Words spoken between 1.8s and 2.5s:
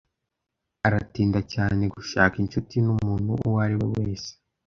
gushaka